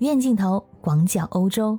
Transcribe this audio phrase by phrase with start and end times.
[0.00, 1.78] 远镜头广角欧洲，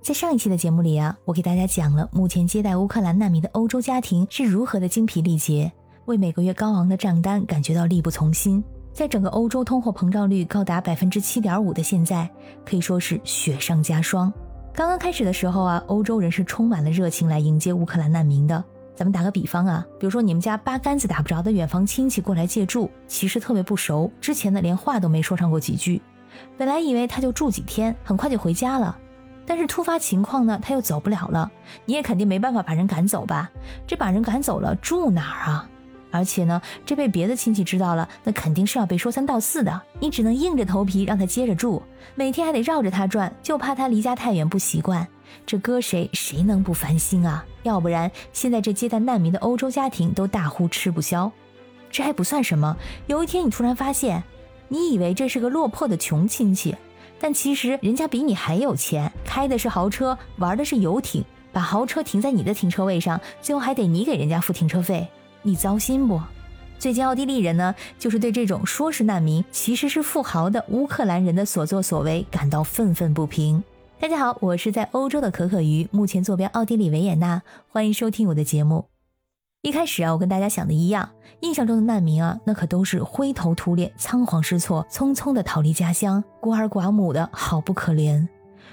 [0.00, 5.70] 在上一期的节目里啊，我给大家讲了目前接待乌克兰难民的欧洲家庭是如何的精疲力竭，
[6.06, 8.64] 为每个月高昂的账单感觉到力不从心。
[8.94, 12.26] 在整个欧洲通货膨胀率高达百分之七点五的现在，
[12.64, 14.32] 可以说是雪上加霜。
[14.72, 18.64] 刚刚开始的时候啊，欧洲人是充满了热情来迎接乌克兰难民的。
[18.96, 26.00] 咱们打个比方啊，比如说你们家八竿子打不着的远房亲戚过来借住，其实特别不熟，之前呢连话都没说上过几句，
[26.56, 28.96] 本来以为他就住几天，很快就回家了，
[29.46, 31.50] 但是突发情况呢，他又走不了了，
[31.84, 33.50] 你也肯定没办法把人赶走吧？
[33.86, 35.68] 这把人赶走了，住哪儿啊？
[36.12, 39.80] 而且呢，这被别的亲戚知道了，那肯定是要被说三道四的。
[40.00, 41.80] 你只能硬着头皮让他接着住，
[42.16, 45.06] 每天还得绕着他转，就怕他离家太远不习惯。
[45.46, 47.44] 这搁谁谁能不烦心啊？
[47.62, 51.30] 要不然现在这接待难民的欧洲家庭都大呼吃不消。
[51.92, 52.76] 这还不算什么，
[53.06, 54.24] 有一天你突然发现，
[54.72, 56.76] 你以为这是个落魄的穷亲戚，
[57.18, 65.08] 但其实人家比你还有钱，开的是豪车，玩的是游艇，把豪车停在你的停车位上，最后还得你给人家付停车费。
[65.42, 66.20] 你糟心不？
[66.78, 73.60] 最近奥地利人呢，就是对这种说是难民，其实是富豪的乌克兰人的所作所为感到愤愤不平。
[73.98, 78.84] 大家好，我是在欧洲的可可鱼，目前坐标奥地利维也纳，欢迎收听我的节目。
[79.62, 81.06] 一开始啊，我跟大家想的一样，
[81.40, 88.26] 印象中的难民啊，那可都是灰头土脸、仓皇失措、匆匆的逃离家乡，孤儿寡母的好不可怜。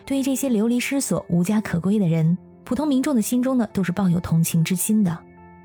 [0.06, 5.18] 对于这些流离失所、无家可归的人，普通民众的心中呢，都是抱有同情之心的。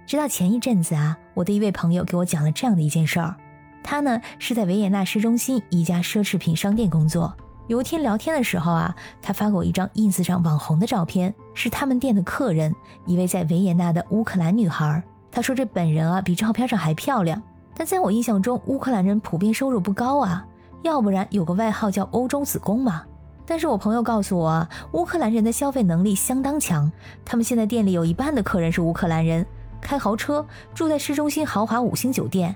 [0.08, 3.36] 直到前一阵子啊，我的一位朋友给我讲了这样的一件事儿。
[3.84, 7.32] 他呢是在维也纳市中心一家奢侈品商店工作。
[7.68, 12.74] 有一天聊天的时候啊，他发给我一张 ins 上网红的照片，是他们店的客人，
[13.06, 15.00] 一位在维也纳的乌克兰女孩。
[15.32, 17.42] 他说这本人啊比照片上还漂亮。
[17.74, 20.46] 但在我印象中，乌克兰人普遍收入不高啊，
[20.82, 23.02] 要不然有个外号叫“欧洲子宫”嘛。
[23.46, 26.92] 但是我朋友告诉我啊，乌克兰人的消费能力相当强，
[27.24, 29.44] 他们现在店里有一半的客人是乌克兰人。
[29.80, 32.54] 开豪车，住在市中心豪华五星酒店。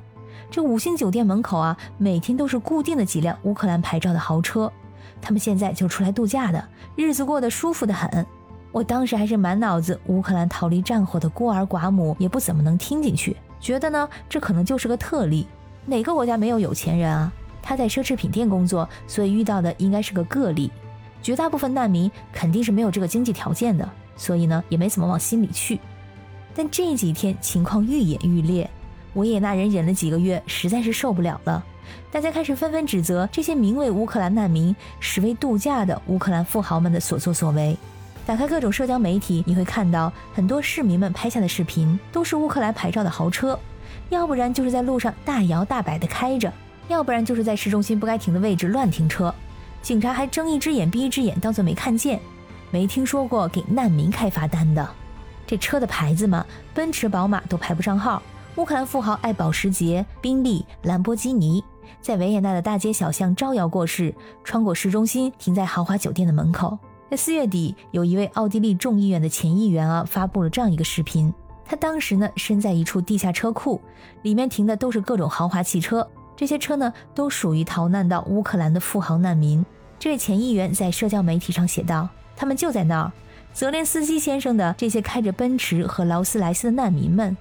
[0.48, 4.70] 这五星酒店门口啊，每天都是固定的几辆乌克兰牌照的豪车。
[5.20, 6.62] 他们现在就出来度假的，
[6.94, 8.24] 日子过得舒服的很。
[8.72, 15.46] 我当时还是满脑子乌克兰逃离战火的孤儿寡母，也不怎么能听进去，觉得呢这可能就是个特例。
[15.86, 17.32] 哪个国家没有有钱人啊？
[17.62, 20.70] 他在奢侈品店工作，所以遇到的应该是个个例。
[21.22, 25.80] 绝大部分难民肯定是没有这个经济条件的，所以呢也没怎么往心里去。
[26.54, 28.70] 但这几天情况愈演愈烈，
[29.14, 31.64] 维也纳人忍了几个月，实在是受不了了。
[32.10, 37.76] 大家开始纷纷指责这些名为乌克兰难民、实为度假的乌克兰富豪们的所作所为。
[38.26, 43.56] 打开各种社交媒体，你会看到很多市民们拍下的视频，都是乌克兰牌照的豪车，
[44.08, 46.52] 要不然就是在路上大摇大摆地开着，
[46.88, 49.32] 要不然就是在市中心不该停的位置乱停车。
[49.80, 52.18] 警察还睁一只眼闭一只眼，当作没看见，
[52.72, 54.84] 没听说过给难民开罚单的。
[55.46, 56.44] 这车的牌子嘛，
[56.74, 58.20] 奔驰、宝马都排不上号。
[58.56, 61.62] 乌克兰富豪爱保时捷、宾利、兰博基尼，
[62.00, 64.12] 在维也纳的大街小巷招摇过市，
[64.42, 66.76] 穿过市中心，停在豪华酒店的门口。
[67.08, 71.32] 在四月底，有一位奥地利众议院的前议员啊，发布了这样一个视频。
[71.64, 73.80] 他当时呢，身在一处地下车库，
[74.22, 79.64] 里面停的都是各种豪华汽车，这些车呢，都属于逃难到乌克兰的富豪难民。
[80.00, 83.12] 这位前议员在社交媒体上写道：“他们就在那儿。”
[83.54, 87.36] 泽连斯基先生的这些开着奔驰和劳斯莱斯的难民们，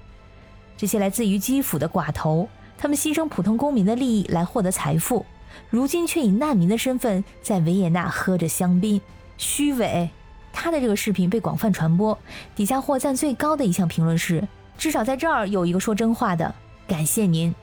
[0.77, 2.47] 这些来自于基辅的寡头，
[2.77, 5.25] 他们牺牲普通公民的利益来获得财富，
[5.69, 9.01] 如今却以难民的身份在维也纳喝着香槟，
[9.37, 10.09] 虚伪。
[10.51, 12.17] 他的这个视频被广泛传播，
[12.55, 14.47] 底下获赞最高的一项评论是：
[14.77, 16.55] 至少在这儿有一个说真话的，
[16.87, 17.53] 感谢您。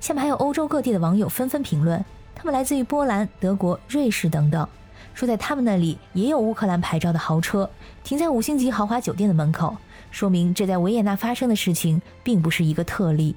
[0.00, 2.04] 下面还有欧洲各地的网友纷纷评论，
[2.34, 4.68] 他们来自于波兰、德国、瑞士等等。
[5.14, 7.68] 说在他们那里也有乌克兰牌照的豪车
[8.02, 9.76] 停在五星级豪华酒店的门口，
[10.10, 13.36] 说明这在维也纳发生的事情并不是一个特例。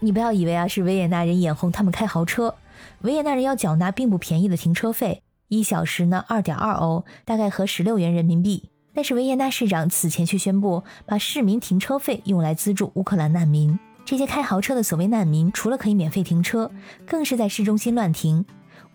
[0.00, 2.56] 你不要以为啊是维也纳人眼红他们开豪车，
[3.02, 5.22] 维也纳人要缴纳并不便宜的停车费，
[5.52, 8.70] 一小时呢二点二欧，大概合十六元人民币。
[8.94, 13.78] 但是维也纳市长此前却宣布把市民停车费用来资助乌克兰难民。
[14.06, 16.70] 这些开豪车的所谓难民，除了可以免费停车，
[17.06, 18.42] 更是在市中心乱停。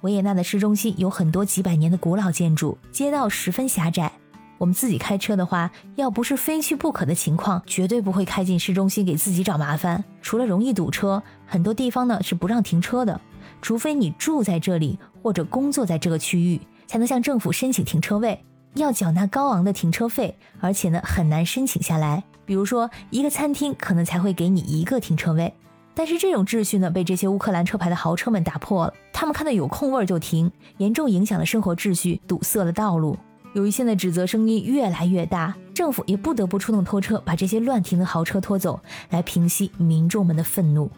[0.01, 4.11] 维也纳的市中心有很多几百年的古老建筑，街道十分狭窄。
[4.57, 10.03] 我们自己开车的话，要不是非去不可的情况，绝对不会开进市中心给自己找麻烦。
[10.23, 13.21] 除了容易堵车，很多地方呢是不让停车的，
[13.61, 18.43] 除非你住在这里或者工作在这个区域，才能向政府申请停车位，
[18.75, 22.23] 要缴纳高昂的停车费，而且呢很难申请下来。
[22.45, 25.53] 比如说，一个餐厅可能才会给你一个停车位。
[25.93, 28.93] 但是这种秩序呢，被这些乌克兰车牌的豪车们打破了。
[29.11, 33.17] 他们看到有空位就停，严重影响了生活秩序，堵塞了道路。
[33.53, 38.79] 由于现在指责声音越来越大，政府也不得不出动拖车把这些乱停的豪车拖走，
[39.09, 40.91] 来平息民众们的愤怒。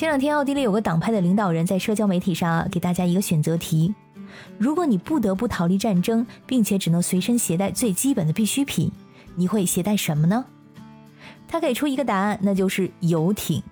[0.00, 3.94] 前两天，奥地利有个党派的领导人在社交媒体上啊，给大家一个选择题：
[4.56, 8.90] 如果你不得不逃离战争，并且只能随身携带最基本的必需品，
[9.34, 10.46] 你会携带什么呢？
[11.46, 13.62] 他给出一个答案，那就是游艇。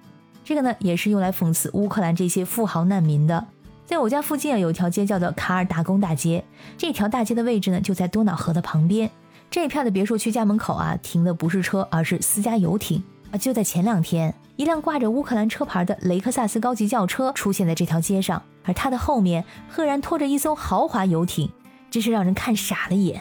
[0.45, 3.47] 这个呢，也是用来讽刺乌克兰这些富豪难民的。
[3.87, 6.45] 在我家附近啊，有一条街叫做卡尔达宫大街。
[6.77, 9.11] 这条大街的位置呢，就在多瑙河的旁边。
[9.51, 13.39] 这一片的别墅区家门口啊，停的不是车，而是私家游艇啊。
[13.39, 21.51] 就在前两天，一辆挂着乌克兰车牌的雷克萨斯高级轿车出现在这条街上，而它的后面赫然拖着一艘豪华游艇，
[21.91, 23.21] 真是让人看傻了眼。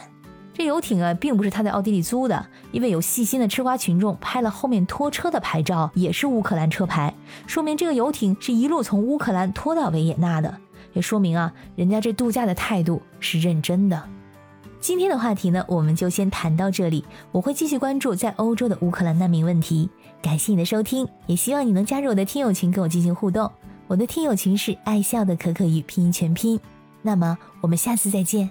[0.54, 7.14] 这游艇啊，并不是他在奥地利租的，因为有细心的吃瓜群众拍了后面拖车的牌照，也是乌克兰车牌，
[7.46, 10.58] 说明这个游艇是一路从乌克兰拖到维也纳的，
[10.94, 14.02] 也说明啊，人家这度假的态度是认真的。
[14.80, 19.90] 今天的话题呢，我们就先谈到这里，我会继续关注在欧洲的乌克兰难民问题。
[20.22, 23.52] 感谢你的收听，也希望你能加入我的听友群跟我进行互动。
[23.88, 26.60] 我的听友群是爱笑的可可与拼音全拼。
[27.02, 28.50] 那么我们下次再见。